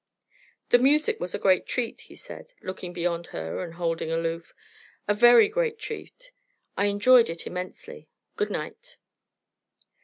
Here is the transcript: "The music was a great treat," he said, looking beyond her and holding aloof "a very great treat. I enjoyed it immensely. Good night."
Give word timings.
"The 0.69 0.79
music 0.79 1.19
was 1.19 1.35
a 1.35 1.37
great 1.37 1.67
treat," 1.67 2.01
he 2.01 2.15
said, 2.15 2.53
looking 2.63 2.91
beyond 2.91 3.27
her 3.27 3.63
and 3.63 3.75
holding 3.75 4.09
aloof 4.11 4.51
"a 5.07 5.13
very 5.13 5.47
great 5.47 5.77
treat. 5.77 6.31
I 6.75 6.87
enjoyed 6.87 7.29
it 7.29 7.45
immensely. 7.45 8.09
Good 8.35 8.49
night." 8.49 8.97